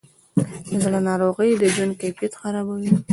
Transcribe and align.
د 0.67 0.71
زړه 0.83 0.99
ناروغۍ 1.09 1.51
د 1.57 1.63
ژوند 1.75 1.93
کیفیت 2.01 2.33
خرابوي. 2.41 2.91